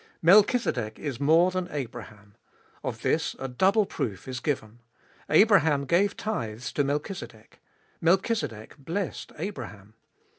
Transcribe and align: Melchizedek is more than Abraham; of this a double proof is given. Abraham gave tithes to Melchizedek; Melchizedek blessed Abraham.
Melchizedek 0.23 0.97
is 0.97 1.19
more 1.19 1.51
than 1.51 1.67
Abraham; 1.69 2.33
of 2.83 3.03
this 3.03 3.35
a 3.37 3.47
double 3.47 3.85
proof 3.85 4.27
is 4.27 4.39
given. 4.39 4.79
Abraham 5.29 5.85
gave 5.85 6.17
tithes 6.17 6.71
to 6.73 6.83
Melchizedek; 6.83 7.59
Melchizedek 8.01 8.77
blessed 8.79 9.31
Abraham. 9.37 9.93